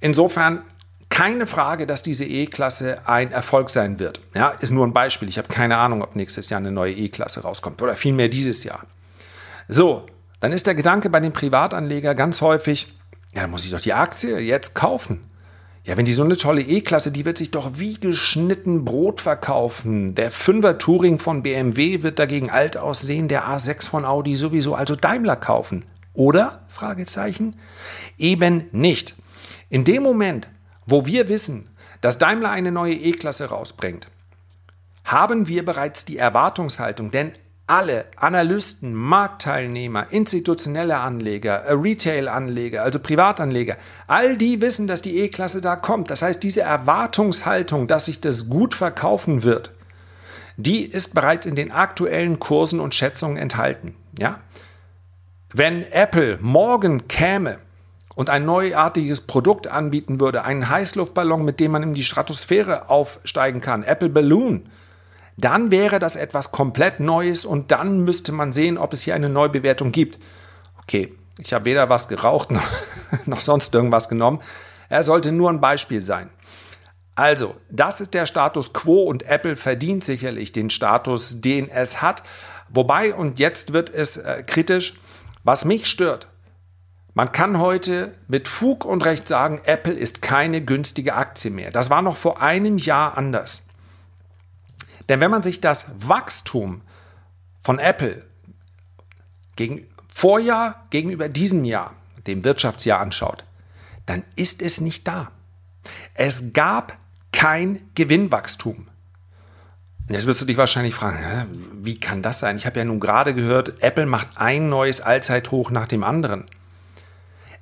insofern 0.00 0.62
keine 1.08 1.46
Frage, 1.46 1.86
dass 1.86 2.02
diese 2.02 2.24
E-Klasse 2.24 3.00
ein 3.04 3.32
Erfolg 3.32 3.68
sein 3.68 3.98
wird. 3.98 4.20
Ja, 4.34 4.48
ist 4.48 4.70
nur 4.70 4.86
ein 4.86 4.94
Beispiel. 4.94 5.28
Ich 5.28 5.36
habe 5.36 5.48
keine 5.48 5.76
Ahnung, 5.76 6.02
ob 6.02 6.16
nächstes 6.16 6.48
Jahr 6.48 6.58
eine 6.58 6.72
neue 6.72 6.94
E-Klasse 6.94 7.42
rauskommt 7.42 7.82
oder 7.82 7.96
vielmehr 7.96 8.28
dieses 8.28 8.64
Jahr. 8.64 8.86
So, 9.68 10.06
dann 10.40 10.52
ist 10.52 10.66
der 10.66 10.74
Gedanke 10.74 11.10
bei 11.10 11.20
dem 11.20 11.32
Privatanleger 11.32 12.14
ganz 12.14 12.40
häufig, 12.40 12.94
ja, 13.34 13.42
dann 13.42 13.50
muss 13.50 13.64
ich 13.64 13.70
doch 13.70 13.80
die 13.80 13.92
Aktie 13.92 14.38
jetzt 14.38 14.74
kaufen. 14.74 15.20
Ja, 15.84 15.96
wenn 15.96 16.04
die 16.04 16.12
so 16.12 16.22
eine 16.22 16.36
tolle 16.36 16.62
E-Klasse, 16.62 17.10
die 17.10 17.24
wird 17.24 17.38
sich 17.38 17.50
doch 17.50 17.72
wie 17.74 17.94
geschnitten 17.94 18.84
Brot 18.84 19.20
verkaufen. 19.20 20.14
Der 20.14 20.30
5er 20.30 20.78
Touring 20.78 21.18
von 21.18 21.42
BMW 21.42 22.04
wird 22.04 22.20
dagegen 22.20 22.50
alt 22.50 22.76
aussehen, 22.76 23.26
der 23.26 23.48
A6 23.48 23.88
von 23.88 24.04
Audi 24.04 24.36
sowieso, 24.36 24.76
also 24.76 24.94
Daimler 24.94 25.34
kaufen. 25.34 25.84
Oder? 26.14 26.64
Fragezeichen. 26.68 27.56
Eben 28.16 28.68
nicht. 28.70 29.16
In 29.70 29.82
dem 29.82 30.04
Moment, 30.04 30.48
wo 30.86 31.04
wir 31.04 31.28
wissen, 31.28 31.68
dass 32.00 32.18
Daimler 32.18 32.50
eine 32.50 32.70
neue 32.70 32.94
E-Klasse 32.94 33.46
rausbringt, 33.46 34.08
haben 35.04 35.48
wir 35.48 35.64
bereits 35.64 36.04
die 36.04 36.16
Erwartungshaltung, 36.16 37.10
denn 37.10 37.32
alle 37.72 38.04
Analysten, 38.16 38.94
Marktteilnehmer, 38.94 40.08
institutionelle 40.10 40.98
Anleger, 40.98 41.64
äh, 41.64 41.72
Retail-Anleger, 41.72 42.82
also 42.82 42.98
Privatanleger, 42.98 43.78
all 44.06 44.36
die 44.36 44.60
wissen, 44.60 44.86
dass 44.86 45.00
die 45.00 45.18
E-Klasse 45.20 45.62
da 45.62 45.76
kommt. 45.76 46.10
Das 46.10 46.20
heißt, 46.20 46.42
diese 46.42 46.60
Erwartungshaltung, 46.60 47.86
dass 47.86 48.04
sich 48.04 48.20
das 48.20 48.50
gut 48.50 48.74
verkaufen 48.74 49.42
wird, 49.42 49.70
die 50.58 50.84
ist 50.84 51.14
bereits 51.14 51.46
in 51.46 51.54
den 51.54 51.72
aktuellen 51.72 52.38
Kursen 52.38 52.78
und 52.78 52.94
Schätzungen 52.94 53.38
enthalten. 53.38 53.96
Ja? 54.18 54.40
Wenn 55.54 55.90
Apple 55.92 56.38
morgen 56.42 57.08
käme 57.08 57.56
und 58.14 58.28
ein 58.28 58.44
neuartiges 58.44 59.22
Produkt 59.22 59.66
anbieten 59.66 60.20
würde, 60.20 60.44
einen 60.44 60.68
Heißluftballon, 60.68 61.42
mit 61.42 61.58
dem 61.58 61.72
man 61.72 61.82
in 61.82 61.94
die 61.94 62.04
Stratosphäre 62.04 62.90
aufsteigen 62.90 63.62
kann, 63.62 63.82
Apple 63.82 64.10
Balloon, 64.10 64.68
dann 65.36 65.70
wäre 65.70 65.98
das 65.98 66.16
etwas 66.16 66.52
komplett 66.52 67.00
Neues 67.00 67.44
und 67.44 67.72
dann 67.72 68.00
müsste 68.00 68.32
man 68.32 68.52
sehen, 68.52 68.78
ob 68.78 68.92
es 68.92 69.02
hier 69.02 69.14
eine 69.14 69.28
Neubewertung 69.28 69.92
gibt. 69.92 70.18
Okay, 70.82 71.14
ich 71.38 71.52
habe 71.52 71.64
weder 71.64 71.88
was 71.88 72.08
geraucht 72.08 72.50
noch, 72.50 72.68
noch 73.26 73.40
sonst 73.40 73.74
irgendwas 73.74 74.08
genommen. 74.08 74.40
Er 74.88 75.02
sollte 75.02 75.32
nur 75.32 75.50
ein 75.50 75.60
Beispiel 75.60 76.02
sein. 76.02 76.28
Also, 77.14 77.56
das 77.70 78.00
ist 78.00 78.14
der 78.14 78.26
Status 78.26 78.72
quo 78.72 79.02
und 79.02 79.24
Apple 79.24 79.56
verdient 79.56 80.02
sicherlich 80.02 80.52
den 80.52 80.70
Status, 80.70 81.40
den 81.40 81.68
es 81.68 82.00
hat. 82.00 82.22
Wobei, 82.70 83.14
und 83.14 83.38
jetzt 83.38 83.72
wird 83.72 83.90
es 83.90 84.16
äh, 84.16 84.42
kritisch, 84.46 84.98
was 85.44 85.64
mich 85.64 85.86
stört, 85.86 86.28
man 87.14 87.30
kann 87.30 87.58
heute 87.58 88.14
mit 88.28 88.48
Fug 88.48 88.86
und 88.86 89.04
Recht 89.04 89.28
sagen, 89.28 89.60
Apple 89.66 89.92
ist 89.92 90.22
keine 90.22 90.62
günstige 90.62 91.14
Aktie 91.14 91.50
mehr. 91.50 91.70
Das 91.70 91.90
war 91.90 92.00
noch 92.00 92.16
vor 92.16 92.40
einem 92.40 92.78
Jahr 92.78 93.18
anders. 93.18 93.64
Denn 95.08 95.20
wenn 95.20 95.30
man 95.30 95.42
sich 95.42 95.60
das 95.60 95.86
Wachstum 95.98 96.82
von 97.60 97.78
Apple 97.78 98.24
gegen 99.56 99.86
Vorjahr 100.08 100.86
gegenüber 100.90 101.28
diesem 101.28 101.64
Jahr, 101.64 101.94
dem 102.26 102.44
Wirtschaftsjahr 102.44 103.00
anschaut, 103.00 103.44
dann 104.06 104.22
ist 104.36 104.62
es 104.62 104.80
nicht 104.80 105.08
da. 105.08 105.30
Es 106.14 106.52
gab 106.52 106.96
kein 107.32 107.80
Gewinnwachstum. 107.94 108.88
Jetzt 110.08 110.26
wirst 110.26 110.42
du 110.42 110.44
dich 110.44 110.56
wahrscheinlich 110.56 110.94
fragen, 110.94 111.48
wie 111.82 111.98
kann 111.98 112.22
das 112.22 112.40
sein? 112.40 112.56
Ich 112.56 112.66
habe 112.66 112.78
ja 112.78 112.84
nun 112.84 113.00
gerade 113.00 113.34
gehört, 113.34 113.82
Apple 113.82 114.06
macht 114.06 114.28
ein 114.36 114.68
neues 114.68 115.00
Allzeithoch 115.00 115.70
nach 115.70 115.86
dem 115.86 116.04
anderen. 116.04 116.44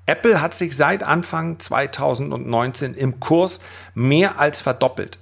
Apple 0.07 0.41
hat 0.41 0.55
sich 0.55 0.77
seit 0.77 1.03
Anfang 1.05 1.61
2019 1.61 2.95
im 2.95 3.21
Kurs 3.21 3.61
mehr 3.95 4.41
als 4.41 4.61
verdoppelt. 4.61 5.19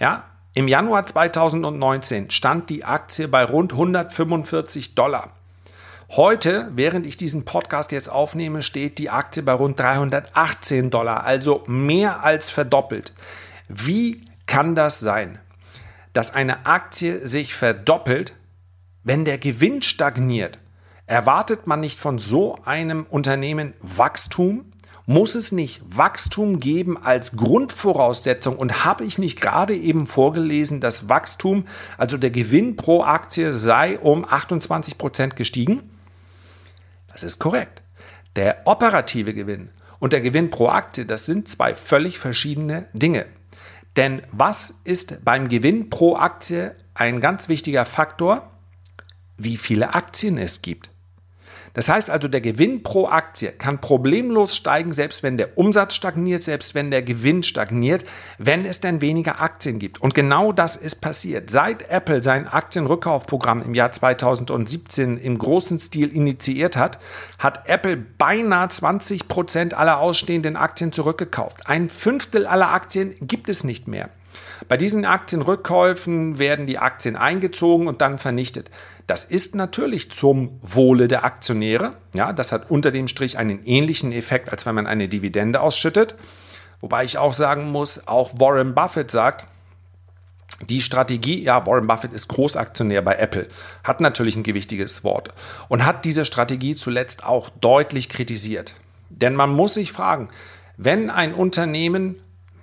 Ja, 0.00 0.24
im 0.56 0.68
Januar 0.68 1.04
2019 1.04 2.30
stand 2.30 2.70
die 2.70 2.82
Aktie 2.82 3.28
bei 3.28 3.44
rund 3.44 3.74
145 3.74 4.94
Dollar. 4.94 5.32
Heute, 6.12 6.70
während 6.74 7.04
ich 7.04 7.18
diesen 7.18 7.44
Podcast 7.44 7.92
jetzt 7.92 8.08
aufnehme, 8.08 8.62
steht 8.62 8.96
die 8.96 9.10
Aktie 9.10 9.42
bei 9.42 9.52
rund 9.52 9.78
318 9.78 10.88
Dollar, 10.88 11.24
also 11.24 11.62
mehr 11.66 12.24
als 12.24 12.48
verdoppelt. 12.48 13.12
Wie 13.68 14.22
kann 14.46 14.74
das 14.74 14.98
sein, 14.98 15.38
dass 16.14 16.32
eine 16.32 16.64
Aktie 16.64 17.28
sich 17.28 17.54
verdoppelt, 17.54 18.34
wenn 19.04 19.26
der 19.26 19.36
Gewinn 19.36 19.82
stagniert? 19.82 20.58
Erwartet 21.04 21.66
man 21.66 21.80
nicht 21.80 22.00
von 22.00 22.16
so 22.16 22.56
einem 22.64 23.04
Unternehmen 23.10 23.74
Wachstum? 23.82 24.64
Muss 25.08 25.36
es 25.36 25.52
nicht 25.52 25.82
Wachstum 25.86 26.58
geben 26.58 27.00
als 27.00 27.32
Grundvoraussetzung? 27.36 28.56
Und 28.56 28.84
habe 28.84 29.04
ich 29.04 29.18
nicht 29.18 29.40
gerade 29.40 29.74
eben 29.76 30.08
vorgelesen, 30.08 30.80
dass 30.80 31.08
Wachstum, 31.08 31.64
also 31.96 32.18
der 32.18 32.30
Gewinn 32.30 32.74
pro 32.74 33.04
Aktie, 33.04 33.54
sei 33.54 34.00
um 34.00 34.24
28 34.28 34.98
Prozent 34.98 35.36
gestiegen? 35.36 35.88
Das 37.06 37.22
ist 37.22 37.38
korrekt. 37.38 37.82
Der 38.34 38.62
operative 38.66 39.32
Gewinn 39.32 39.70
und 40.00 40.12
der 40.12 40.20
Gewinn 40.20 40.50
pro 40.50 40.68
Aktie, 40.68 41.06
das 41.06 41.24
sind 41.24 41.48
zwei 41.48 41.74
völlig 41.74 42.18
verschiedene 42.18 42.88
Dinge. 42.92 43.26
Denn 43.94 44.22
was 44.32 44.74
ist 44.82 45.24
beim 45.24 45.48
Gewinn 45.48 45.88
pro 45.88 46.16
Aktie 46.16 46.74
ein 46.94 47.20
ganz 47.20 47.48
wichtiger 47.48 47.84
Faktor? 47.84 48.50
Wie 49.38 49.56
viele 49.56 49.94
Aktien 49.94 50.36
es 50.36 50.62
gibt. 50.62 50.90
Das 51.76 51.90
heißt 51.90 52.08
also, 52.08 52.26
der 52.26 52.40
Gewinn 52.40 52.82
pro 52.82 53.06
Aktie 53.06 53.52
kann 53.52 53.82
problemlos 53.82 54.56
steigen, 54.56 54.92
selbst 54.92 55.22
wenn 55.22 55.36
der 55.36 55.58
Umsatz 55.58 55.94
stagniert, 55.94 56.42
selbst 56.42 56.74
wenn 56.74 56.90
der 56.90 57.02
Gewinn 57.02 57.42
stagniert, 57.42 58.06
wenn 58.38 58.64
es 58.64 58.80
denn 58.80 59.02
weniger 59.02 59.42
Aktien 59.42 59.78
gibt. 59.78 60.00
Und 60.00 60.14
genau 60.14 60.52
das 60.52 60.76
ist 60.76 61.02
passiert. 61.02 61.50
Seit 61.50 61.90
Apple 61.90 62.22
sein 62.22 62.48
Aktienrückkaufprogramm 62.48 63.60
im 63.60 63.74
Jahr 63.74 63.92
2017 63.92 65.18
im 65.18 65.36
großen 65.36 65.78
Stil 65.78 66.08
initiiert 66.16 66.78
hat, 66.78 66.98
hat 67.38 67.68
Apple 67.68 67.98
beinahe 67.98 68.68
20 68.68 69.28
Prozent 69.28 69.74
aller 69.74 70.00
ausstehenden 70.00 70.56
Aktien 70.56 70.94
zurückgekauft. 70.94 71.66
Ein 71.66 71.90
Fünftel 71.90 72.46
aller 72.46 72.72
Aktien 72.72 73.14
gibt 73.20 73.50
es 73.50 73.64
nicht 73.64 73.86
mehr. 73.86 74.08
Bei 74.68 74.76
diesen 74.76 75.04
Aktienrückkäufen 75.04 76.38
werden 76.38 76.66
die 76.66 76.78
Aktien 76.78 77.16
eingezogen 77.16 77.88
und 77.88 78.00
dann 78.00 78.18
vernichtet. 78.18 78.70
Das 79.06 79.24
ist 79.24 79.54
natürlich 79.54 80.10
zum 80.10 80.58
Wohle 80.62 81.08
der 81.08 81.24
Aktionäre. 81.24 81.92
Ja, 82.14 82.32
das 82.32 82.52
hat 82.52 82.70
unter 82.70 82.90
dem 82.90 83.08
Strich 83.08 83.38
einen 83.38 83.62
ähnlichen 83.64 84.12
Effekt, 84.12 84.50
als 84.50 84.66
wenn 84.66 84.74
man 84.74 84.86
eine 84.86 85.08
Dividende 85.08 85.60
ausschüttet. 85.60 86.16
Wobei 86.80 87.04
ich 87.04 87.18
auch 87.18 87.32
sagen 87.32 87.70
muss, 87.70 88.06
auch 88.08 88.38
Warren 88.38 88.74
Buffett 88.74 89.10
sagt, 89.10 89.46
die 90.68 90.80
Strategie, 90.80 91.42
ja, 91.42 91.66
Warren 91.66 91.86
Buffett 91.86 92.12
ist 92.12 92.28
Großaktionär 92.28 93.02
bei 93.02 93.14
Apple, 93.16 93.48
hat 93.84 94.00
natürlich 94.00 94.36
ein 94.36 94.42
gewichtiges 94.42 95.04
Wort 95.04 95.28
und 95.68 95.84
hat 95.84 96.04
diese 96.04 96.24
Strategie 96.24 96.74
zuletzt 96.74 97.24
auch 97.24 97.50
deutlich 97.60 98.08
kritisiert. 98.08 98.74
Denn 99.10 99.34
man 99.34 99.50
muss 99.50 99.74
sich 99.74 99.92
fragen, 99.92 100.28
wenn 100.76 101.10
ein 101.10 101.34
Unternehmen 101.34 102.16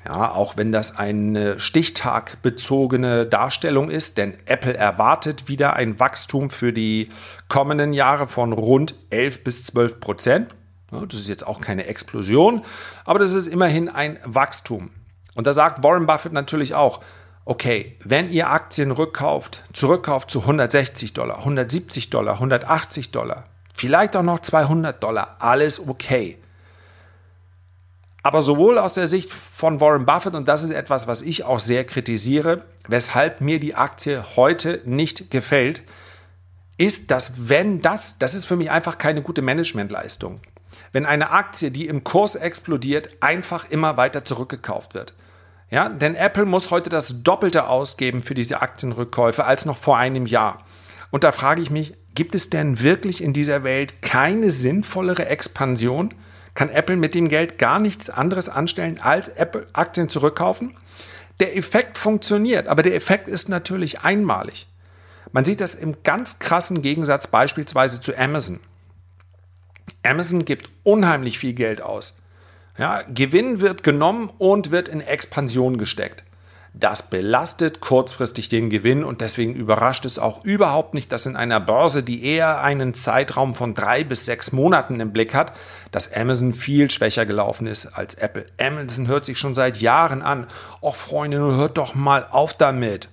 ja, 0.06 0.32
auch 0.32 0.58
wenn 0.58 0.72
das 0.72 0.98
eine 0.98 1.60
stichtagbezogene 1.60 3.26
Darstellung 3.26 3.90
ist, 3.90 4.18
denn 4.18 4.38
Apple 4.46 4.76
erwartet 4.76 5.48
wieder 5.48 5.76
ein 5.76 6.00
Wachstum 6.00 6.50
für 6.50 6.74
die 6.74 7.10
kommenden 7.48 7.94
Jahre 7.94 8.28
von 8.28 8.52
rund 8.52 8.96
11 9.12 9.44
bis 9.44 9.64
12 9.66 10.00
Prozent. 10.00 10.56
Das 10.92 11.20
ist 11.20 11.30
jetzt 11.30 11.48
auch 11.48 11.62
keine 11.62 11.88
Explosion, 11.88 12.62
aber 13.06 13.18
das 13.18 13.32
ist 13.32 13.48
immerhin 13.48 13.90
ein 13.90 14.20
Wachstum. 14.26 14.92
Und 15.36 15.48
da 15.48 15.54
sagt 15.54 15.84
Warren 15.84 16.06
Buffett 16.06 16.34
natürlich 16.34 16.76
auch, 16.76 17.00
okay, 17.46 17.98
wenn 18.04 18.30
ihr 18.30 18.50
Aktien 18.50 18.92
rückkauft, 18.92 19.64
zurückkauft 19.74 20.30
zu 20.30 20.42
160 20.42 21.14
Dollar, 21.14 21.40
170 21.40 22.10
Dollar, 22.10 22.36
180 22.36 23.12
Dollar, 23.12 23.46
vielleicht 23.74 24.16
auch 24.16 24.24
noch 24.24 24.40
200 24.40 25.02
Dollar, 25.02 25.38
alles 25.40 25.88
okay. 25.88 26.38
Aber 28.24 28.42
sowohl 28.42 28.80
aus 28.80 28.94
der 28.94 29.08
Sicht 29.08 29.32
von 29.32 29.82
Warren 29.82 30.06
Buffett, 30.06 30.34
und 30.34 30.48
das 30.48 30.64
ist 30.64 30.72
etwas, 30.72 31.08
was 31.08 31.22
ich 31.22 31.44
auch 31.44 31.60
sehr 31.60 31.84
kritisiere, 31.84 32.66
weshalb 32.88 33.42
mir 33.42 33.60
die 33.60 33.76
Aktie 33.76 34.24
heute 34.38 34.82
nicht 34.86 35.30
gefällt, 35.30 35.84
ist, 36.78 37.12
dass 37.12 37.50
wenn 37.50 37.82
das, 37.82 38.18
das 38.18 38.34
ist 38.34 38.46
für 38.46 38.56
mich 38.56 38.72
einfach 38.72 38.98
keine 38.98 39.22
gute 39.22 39.42
Managementleistung. 39.42 40.40
Wenn 40.94 41.06
eine 41.06 41.32
Aktie, 41.32 41.70
die 41.70 41.88
im 41.88 42.04
Kurs 42.04 42.36
explodiert, 42.36 43.10
einfach 43.20 43.70
immer 43.70 43.98
weiter 43.98 44.24
zurückgekauft 44.24 44.94
wird. 44.94 45.14
Ja, 45.70 45.90
denn 45.90 46.16
Apple 46.16 46.46
muss 46.46 46.72
heute 46.72 46.90
das 46.90 47.24
Doppelte 47.24 47.68
ausgeben 47.68 48.22
für 48.22 48.36
diese 48.36 48.62
Aktienrückkäufe 48.62 49.44
als 49.46 49.66
noch 49.66 49.78
vor 49.78 49.98
einem 49.98 50.28
Jahr. 50.28 50.64
Und 51.12 51.24
da 51.24 51.32
frage 51.32 51.62
ich 51.62 51.72
mich, 51.72 51.96
gibt 52.16 52.36
es 52.36 52.50
denn 52.50 52.80
wirklich 52.80 53.24
in 53.24 53.34
dieser 53.34 53.64
Welt 53.64 54.02
keine 54.02 54.50
sinnvollere 54.50 55.26
Expansion? 55.26 56.14
Kann 56.54 56.70
Apple 56.70 56.98
mit 56.98 57.16
dem 57.16 57.30
Geld 57.30 57.58
gar 57.58 57.80
nichts 57.80 58.10
anderes 58.10 58.50
anstellen, 58.50 59.00
als 59.02 59.30
Apple-Aktien 59.30 60.10
zurückkaufen. 60.10 60.76
Der 61.40 61.58
Effekt 61.58 61.98
funktioniert, 61.98 62.68
aber 62.68 62.84
der 62.84 62.96
Effekt 62.96 63.28
ist 63.28 63.50
natürlich 63.50 64.02
einmalig. 64.02 64.68
Man 65.32 65.46
sieht 65.46 65.62
das 65.62 65.74
im 65.74 66.04
ganz 66.04 66.38
krassen 66.38 66.82
Gegensatz 66.82 67.28
beispielsweise 67.28 68.00
zu 68.00 68.16
Amazon. 68.16 68.60
Amazon 70.04 70.46
gibt 70.46 70.70
unheimlich 70.84 71.40
viel 71.40 71.54
Geld 71.54 71.82
aus. 71.82 72.16
Ja, 72.78 73.02
Gewinn 73.04 73.60
wird 73.60 73.84
genommen 73.84 74.32
und 74.38 74.72
wird 74.72 74.90
in 74.90 75.02
Expansion 75.02 75.78
gesteckt. 75.78 76.24
Das 76.76 77.04
belastet 77.04 77.82
kurzfristig 77.82 78.50
den 78.50 78.72
Gewinn 78.72 79.04
und 79.04 79.22
deswegen 79.22 79.54
überrascht 79.54 80.06
es 80.06 80.18
auch 80.18 80.44
überhaupt 80.44 80.96
nicht, 80.96 81.12
dass 81.12 81.28
in 81.28 81.36
einer 81.36 81.60
Börse, 81.60 82.02
die 82.02 82.26
eher 82.26 82.62
einen 82.62 82.96
Zeitraum 82.96 83.54
von 83.54 83.76
drei 83.76 84.04
bis 84.04 84.26
sechs 84.26 84.52
Monaten 84.52 85.00
im 85.00 85.14
Blick 85.14 85.36
hat, 85.36 85.54
dass 85.92 86.12
Amazon 86.12 86.52
viel 86.54 86.90
schwächer 86.90 87.28
gelaufen 87.28 87.68
ist 87.68 87.86
als 87.94 88.16
Apple. 88.16 88.48
Amazon 88.60 89.08
hört 89.08 89.24
sich 89.24 89.38
schon 89.38 89.54
seit 89.54 89.82
Jahren 89.82 90.24
an. 90.24 90.48
Och 90.82 90.96
Freunde, 90.96 91.38
nun 91.38 91.58
hört 91.58 91.78
doch 91.78 91.94
mal 91.94 92.26
auf 92.32 92.56
damit. 92.56 93.10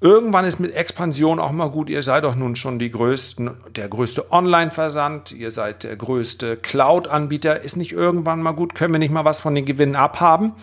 Irgendwann 0.00 0.46
ist 0.46 0.58
mit 0.58 0.74
Expansion 0.74 1.38
auch 1.38 1.52
mal 1.52 1.70
gut, 1.70 1.90
ihr 1.90 2.02
seid 2.02 2.24
doch 2.24 2.34
nun 2.34 2.56
schon 2.56 2.80
die 2.80 2.90
größten, 2.90 3.50
der 3.76 3.86
größte 3.86 4.32
Online-Versand, 4.32 5.30
ihr 5.30 5.52
seid 5.52 5.84
der 5.84 5.94
größte 5.94 6.56
Cloud-Anbieter, 6.56 7.60
ist 7.60 7.76
nicht 7.76 7.92
irgendwann 7.92 8.42
mal 8.42 8.50
gut, 8.50 8.74
können 8.74 8.94
wir 8.94 8.98
nicht 8.98 9.12
mal 9.12 9.24
was 9.24 9.38
von 9.38 9.54
den 9.54 9.64
Gewinnen 9.64 9.94
abhaben? 9.94 10.54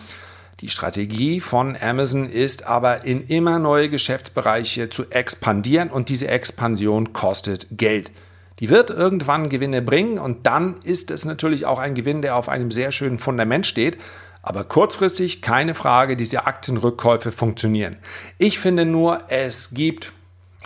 Die 0.60 0.68
Strategie 0.68 1.40
von 1.40 1.74
Amazon 1.80 2.28
ist 2.28 2.66
aber 2.66 3.06
in 3.06 3.26
immer 3.26 3.58
neue 3.58 3.88
Geschäftsbereiche 3.88 4.90
zu 4.90 5.10
expandieren 5.10 5.88
und 5.88 6.10
diese 6.10 6.28
Expansion 6.28 7.14
kostet 7.14 7.66
Geld. 7.70 8.12
Die 8.58 8.68
wird 8.68 8.90
irgendwann 8.90 9.48
Gewinne 9.48 9.80
bringen 9.80 10.18
und 10.18 10.46
dann 10.46 10.76
ist 10.82 11.10
es 11.10 11.24
natürlich 11.24 11.64
auch 11.64 11.78
ein 11.78 11.94
Gewinn, 11.94 12.20
der 12.20 12.36
auf 12.36 12.50
einem 12.50 12.70
sehr 12.70 12.92
schönen 12.92 13.18
Fundament 13.18 13.66
steht. 13.66 13.96
Aber 14.42 14.64
kurzfristig, 14.64 15.40
keine 15.40 15.74
Frage, 15.74 16.14
diese 16.14 16.46
Aktienrückkäufe 16.46 17.32
funktionieren. 17.32 17.96
Ich 18.36 18.58
finde 18.58 18.84
nur, 18.84 19.22
es 19.28 19.72
gibt, 19.72 20.12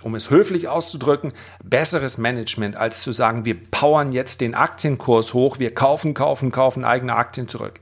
um 0.02 0.16
es 0.16 0.28
höflich 0.28 0.66
auszudrücken, 0.66 1.32
besseres 1.62 2.18
Management, 2.18 2.76
als 2.76 3.02
zu 3.02 3.12
sagen, 3.12 3.44
wir 3.44 3.62
powern 3.70 4.10
jetzt 4.10 4.40
den 4.40 4.56
Aktienkurs 4.56 5.34
hoch, 5.34 5.60
wir 5.60 5.72
kaufen, 5.72 6.14
kaufen, 6.14 6.50
kaufen 6.50 6.84
eigene 6.84 7.14
Aktien 7.14 7.46
zurück. 7.46 7.78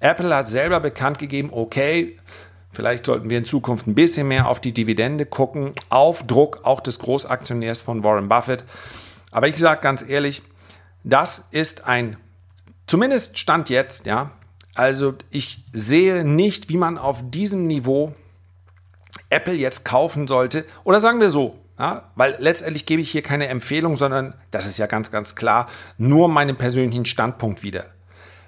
Apple 0.00 0.34
hat 0.34 0.48
selber 0.48 0.80
bekannt 0.80 1.18
gegeben, 1.18 1.50
okay, 1.52 2.16
Vielleicht 2.72 3.06
sollten 3.06 3.28
wir 3.28 3.38
in 3.38 3.44
Zukunft 3.44 3.86
ein 3.86 3.94
bisschen 3.94 4.28
mehr 4.28 4.48
auf 4.48 4.60
die 4.60 4.72
Dividende 4.72 5.26
gucken, 5.26 5.72
auf 5.88 6.24
Druck 6.24 6.60
auch 6.62 6.80
des 6.80 7.00
Großaktionärs 7.00 7.82
von 7.82 8.04
Warren 8.04 8.28
Buffett. 8.28 8.64
Aber 9.32 9.48
ich 9.48 9.56
sage 9.56 9.80
ganz 9.80 10.04
ehrlich, 10.06 10.42
das 11.02 11.48
ist 11.50 11.86
ein, 11.86 12.16
zumindest 12.86 13.38
Stand 13.38 13.70
jetzt, 13.70 14.06
ja. 14.06 14.30
Also 14.74 15.14
ich 15.30 15.64
sehe 15.72 16.24
nicht, 16.24 16.68
wie 16.68 16.76
man 16.76 16.96
auf 16.96 17.28
diesem 17.28 17.66
Niveau 17.66 18.14
Apple 19.30 19.54
jetzt 19.54 19.84
kaufen 19.84 20.28
sollte. 20.28 20.64
Oder 20.84 21.00
sagen 21.00 21.20
wir 21.20 21.28
so, 21.30 21.58
ja, 21.76 22.10
weil 22.14 22.36
letztendlich 22.38 22.86
gebe 22.86 23.02
ich 23.02 23.10
hier 23.10 23.22
keine 23.22 23.48
Empfehlung, 23.48 23.96
sondern, 23.96 24.34
das 24.52 24.66
ist 24.66 24.78
ja 24.78 24.86
ganz, 24.86 25.10
ganz 25.10 25.34
klar, 25.34 25.66
nur 25.98 26.28
meinen 26.28 26.56
persönlichen 26.56 27.04
Standpunkt 27.04 27.64
wieder. 27.64 27.86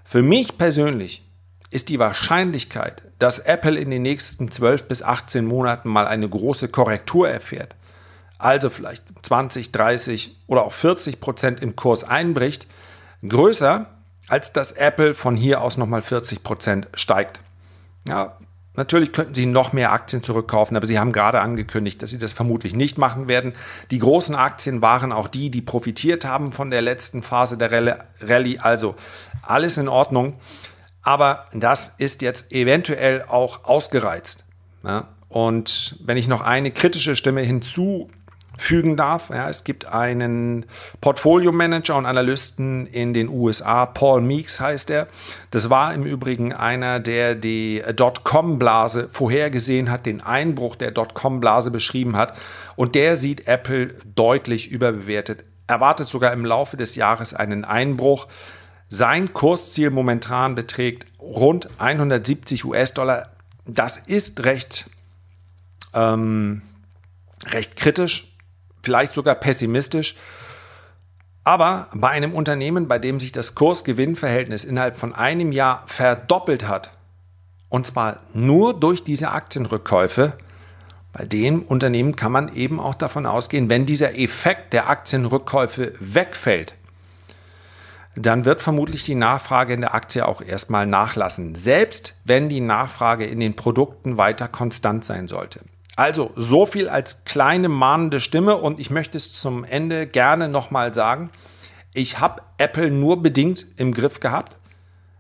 Für 0.04 0.23
mich 0.23 0.59
persönlich 0.59 1.25
ist 1.72 1.88
die 1.88 1.98
Wahrscheinlichkeit, 1.98 3.02
dass 3.18 3.38
Apple 3.38 3.78
in 3.78 3.90
den 3.90 4.02
nächsten 4.02 4.50
12 4.50 4.88
bis 4.88 5.02
18 5.02 5.46
Monaten 5.46 5.88
mal 5.88 6.06
eine 6.06 6.28
große 6.28 6.68
Korrektur 6.68 7.28
erfährt, 7.28 7.74
also 8.38 8.70
vielleicht 8.70 9.04
20, 9.22 9.72
30 9.72 10.36
oder 10.46 10.64
auch 10.64 10.72
40 10.72 11.20
Prozent 11.20 11.60
im 11.60 11.76
Kurs 11.76 12.04
einbricht, 12.04 12.66
größer, 13.26 13.86
als 14.28 14.52
dass 14.52 14.72
Apple 14.72 15.14
von 15.14 15.36
hier 15.36 15.60
aus 15.60 15.76
nochmal 15.76 16.02
40 16.02 16.42
Prozent 16.42 16.88
steigt. 16.94 17.40
Ja, 18.06 18.36
Natürlich 18.74 19.12
könnten 19.12 19.34
sie 19.34 19.44
noch 19.44 19.74
mehr 19.74 19.92
Aktien 19.92 20.22
zurückkaufen, 20.22 20.78
aber 20.78 20.86
sie 20.86 20.98
haben 20.98 21.12
gerade 21.12 21.42
angekündigt, 21.42 22.00
dass 22.00 22.08
sie 22.08 22.18
das 22.18 22.32
vermutlich 22.32 22.74
nicht 22.74 22.96
machen 22.96 23.28
werden. 23.28 23.52
Die 23.90 23.98
großen 23.98 24.34
Aktien 24.34 24.80
waren 24.80 25.12
auch 25.12 25.28
die, 25.28 25.50
die 25.50 25.60
profitiert 25.60 26.24
haben 26.24 26.52
von 26.52 26.70
der 26.70 26.80
letzten 26.80 27.22
Phase 27.22 27.58
der 27.58 28.06
Rallye. 28.20 28.60
Also 28.60 28.94
alles 29.42 29.76
in 29.76 29.88
Ordnung. 29.88 30.40
Aber 31.02 31.47
das 31.52 31.94
ist 31.99 32.23
jetzt 32.23 32.52
eventuell 32.52 33.23
auch 33.23 33.64
ausgereizt. 33.64 34.44
Ja? 34.85 35.09
Und 35.28 35.97
wenn 36.04 36.16
ich 36.16 36.28
noch 36.28 36.42
eine 36.42 36.71
kritische 36.71 37.16
Stimme 37.16 37.40
hinzu 37.40 38.09
fügen 38.59 38.97
darf. 38.97 39.30
Ja, 39.30 39.49
es 39.49 39.64
gibt 39.64 39.87
einen 39.87 40.66
Portfolio-Manager 41.00 41.97
und 41.97 42.06
Analysten 42.06 42.87
in 42.87 43.12
den 43.12 43.28
USA, 43.28 43.87
Paul 43.87 44.21
Meeks 44.21 44.61
heißt 44.61 44.90
er. 44.90 45.09
Das 45.50 45.71
war 45.71 45.94
im 45.94 46.04
Übrigen 46.04 46.52
einer, 46.52 47.00
der 47.00 47.35
die 47.35 47.82
Dotcom-Blase 47.94 49.09
vorhergesehen 49.11 49.90
hat, 49.90 50.06
den 50.06 50.21
Einbruch 50.21 50.76
der 50.76 50.90
Dotcom-Blase 50.90 51.71
beschrieben 51.71 52.16
hat. 52.16 52.37
Und 52.76 52.94
der 52.94 53.16
sieht 53.16 53.49
Apple 53.49 53.94
deutlich 54.14 54.71
überbewertet, 54.71 55.44
erwartet 55.66 56.09
sogar 56.09 56.32
im 56.32 56.44
Laufe 56.44 56.76
des 56.76 56.94
Jahres 56.94 57.35
einen 57.35 57.64
Einbruch. 57.64 58.28
Sein 58.94 59.32
Kursziel 59.32 59.88
momentan 59.88 60.54
beträgt 60.54 61.06
rund 61.18 61.70
170 61.78 62.66
US-Dollar. 62.66 63.30
Das 63.64 63.96
ist 63.96 64.44
recht, 64.44 64.90
ähm, 65.94 66.61
recht 67.46 67.76
kritisch 67.76 68.37
vielleicht 68.82 69.14
sogar 69.14 69.34
pessimistisch. 69.37 70.16
Aber 71.42 71.88
bei 71.94 72.11
einem 72.11 72.34
Unternehmen, 72.34 72.87
bei 72.87 72.99
dem 72.99 73.18
sich 73.18 73.32
das 73.32 73.54
Kurs-Gewinn-Verhältnis 73.54 74.62
innerhalb 74.62 74.94
von 74.94 75.14
einem 75.14 75.52
Jahr 75.52 75.84
verdoppelt 75.87 76.68
hat, 76.68 76.90
und 77.70 77.87
zwar 77.87 78.18
nur 78.34 78.78
durch 78.78 79.04
diese 79.04 79.32
Aktienrückkäufe, 79.32 80.37
bei 81.14 81.25
dem 81.25 81.62
Unternehmen 81.62 82.14
kann 82.14 82.32
man 82.32 82.54
eben 82.54 82.78
auch 82.78 82.94
davon 82.94 83.25
ausgehen, 83.25 83.70
wenn 83.70 83.87
dieser 83.87 84.18
Effekt 84.18 84.75
der 84.75 84.90
Aktienrückkäufe 84.90 85.94
wegfällt, 85.99 86.75
dann 88.14 88.45
wird 88.45 88.61
vermutlich 88.61 89.04
die 89.04 89.14
Nachfrage 89.14 89.75
in 89.75 89.81
der 89.81 89.95
Aktie 89.95 90.26
auch 90.26 90.42
erstmal 90.42 90.87
nachlassen, 90.87 91.54
selbst 91.54 92.14
wenn 92.25 92.49
die 92.49 92.61
Nachfrage 92.61 93.25
in 93.25 93.40
den 93.40 93.57
Produkten 93.57 94.19
weiter 94.19 94.49
konstant 94.49 95.04
sein 95.04 95.28
sollte. 95.28 95.61
Also 95.97 96.33
so 96.37 96.66
viel 96.66 96.88
als 96.88 97.25
kleine 97.25 97.69
mahnende 97.69 98.21
Stimme 98.21 98.57
und 98.57 98.81
ich 98.81 98.90
möchte 98.90 99.16
es 99.16 99.33
zum 99.33 99.64
Ende 99.64 100.07
gerne 100.07 100.48
nochmal 100.48 100.94
sagen. 100.94 101.31
Ich 101.94 102.18
habe 102.18 102.42
Apple 102.59 102.90
nur 102.90 103.22
bedingt 103.22 103.66
im 103.77 103.92
Griff 103.92 104.20
gehabt. 104.20 104.59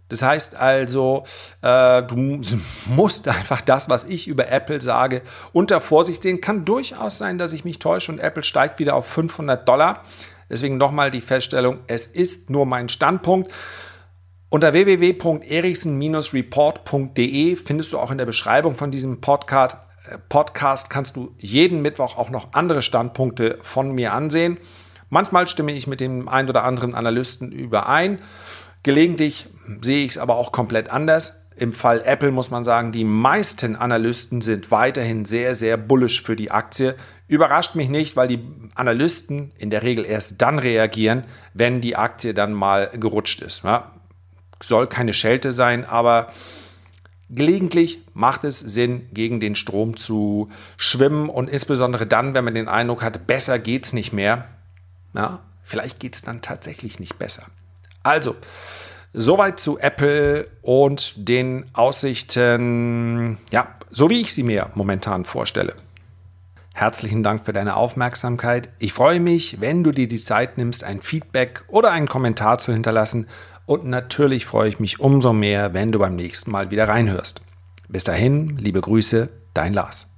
Das 0.08 0.22
heißt 0.22 0.56
also, 0.56 1.24
äh, 1.62 2.02
du 2.02 2.16
musst 2.86 3.28
einfach 3.28 3.62
das, 3.62 3.88
was 3.88 4.04
ich 4.04 4.28
über 4.28 4.50
Apple 4.50 4.80
sage, 4.80 5.22
unter 5.52 5.80
Vorsicht 5.80 6.22
sehen. 6.22 6.40
Kann 6.40 6.64
durchaus 6.64 7.18
sein, 7.18 7.38
dass 7.38 7.52
ich 7.52 7.64
mich 7.64 7.78
täusche 7.78 8.12
und 8.12 8.18
Apple 8.18 8.42
steigt 8.42 8.78
wieder 8.78 8.94
auf 8.94 9.06
500 9.06 9.66
Dollar. 9.66 10.02
Deswegen 10.52 10.76
nochmal 10.76 11.10
die 11.10 11.20
Feststellung, 11.20 11.80
es 11.88 12.06
ist 12.06 12.50
nur 12.50 12.66
mein 12.66 12.88
Standpunkt. 12.88 13.52
Unter 14.50 14.72
www.erichsen-report.de 14.72 17.56
findest 17.56 17.92
du 17.92 17.98
auch 17.98 18.12
in 18.12 18.18
der 18.18 18.26
Beschreibung 18.26 18.76
von 18.76 18.92
diesem 18.92 19.20
Podcast 19.20 19.78
Podcast 20.28 20.90
kannst 20.90 21.16
du 21.16 21.34
jeden 21.38 21.82
Mittwoch 21.82 22.16
auch 22.16 22.30
noch 22.30 22.52
andere 22.52 22.82
Standpunkte 22.82 23.58
von 23.62 23.92
mir 23.92 24.12
ansehen. 24.12 24.58
Manchmal 25.10 25.46
stimme 25.46 25.72
ich 25.72 25.86
mit 25.86 26.00
dem 26.00 26.28
einen 26.28 26.48
oder 26.48 26.64
anderen 26.64 26.94
Analysten 26.94 27.52
überein. 27.52 28.20
Gelegentlich 28.82 29.48
sehe 29.80 30.04
ich 30.04 30.12
es 30.12 30.18
aber 30.18 30.36
auch 30.36 30.52
komplett 30.52 30.90
anders. 30.90 31.46
Im 31.56 31.72
Fall 31.72 32.02
Apple 32.04 32.30
muss 32.30 32.50
man 32.50 32.64
sagen, 32.64 32.92
die 32.92 33.04
meisten 33.04 33.76
Analysten 33.76 34.40
sind 34.40 34.70
weiterhin 34.70 35.24
sehr, 35.24 35.54
sehr 35.54 35.76
bullisch 35.76 36.22
für 36.22 36.34
die 36.34 36.50
Aktie. 36.50 36.96
Überrascht 37.32 37.76
mich 37.76 37.88
nicht, 37.88 38.14
weil 38.14 38.28
die 38.28 38.44
Analysten 38.74 39.52
in 39.56 39.70
der 39.70 39.82
Regel 39.82 40.04
erst 40.04 40.42
dann 40.42 40.58
reagieren, 40.58 41.24
wenn 41.54 41.80
die 41.80 41.96
Aktie 41.96 42.34
dann 42.34 42.52
mal 42.52 42.90
gerutscht 42.92 43.40
ist. 43.40 43.64
Ja, 43.64 43.90
soll 44.62 44.86
keine 44.86 45.14
Schelte 45.14 45.50
sein, 45.50 45.86
aber 45.86 46.28
Gelegentlich 47.34 48.00
macht 48.12 48.44
es 48.44 48.58
Sinn, 48.58 49.08
gegen 49.10 49.40
den 49.40 49.54
Strom 49.54 49.96
zu 49.96 50.50
schwimmen 50.76 51.30
und 51.30 51.48
insbesondere 51.48 52.06
dann, 52.06 52.34
wenn 52.34 52.44
man 52.44 52.52
den 52.52 52.68
Eindruck 52.68 53.02
hat, 53.02 53.26
besser 53.26 53.58
geht 53.58 53.86
es 53.86 53.94
nicht 53.94 54.12
mehr. 54.12 54.44
Na, 55.14 55.40
vielleicht 55.62 55.98
geht 55.98 56.14
es 56.14 56.20
dann 56.20 56.42
tatsächlich 56.42 57.00
nicht 57.00 57.18
besser. 57.18 57.44
Also, 58.02 58.36
soweit 59.14 59.58
zu 59.58 59.78
Apple 59.78 60.46
und 60.60 61.14
den 61.16 61.64
Aussichten, 61.72 63.38
ja, 63.50 63.66
so 63.88 64.10
wie 64.10 64.20
ich 64.20 64.34
sie 64.34 64.42
mir 64.42 64.68
momentan 64.74 65.24
vorstelle. 65.24 65.74
Herzlichen 66.74 67.22
Dank 67.22 67.44
für 67.44 67.52
deine 67.52 67.76
Aufmerksamkeit. 67.76 68.70
Ich 68.78 68.92
freue 68.92 69.20
mich, 69.20 69.60
wenn 69.60 69.84
du 69.84 69.92
dir 69.92 70.08
die 70.08 70.16
Zeit 70.16 70.56
nimmst, 70.56 70.84
ein 70.84 71.00
Feedback 71.00 71.64
oder 71.68 71.90
einen 71.90 72.08
Kommentar 72.08 72.58
zu 72.58 72.72
hinterlassen 72.72 73.28
und 73.66 73.84
natürlich 73.84 74.46
freue 74.46 74.68
ich 74.68 74.80
mich 74.80 74.98
umso 74.98 75.32
mehr, 75.32 75.74
wenn 75.74 75.92
du 75.92 75.98
beim 75.98 76.16
nächsten 76.16 76.50
Mal 76.50 76.70
wieder 76.70 76.88
reinhörst. 76.88 77.40
Bis 77.88 78.04
dahin, 78.04 78.56
liebe 78.56 78.80
Grüße, 78.80 79.28
dein 79.54 79.74
Lars. 79.74 80.08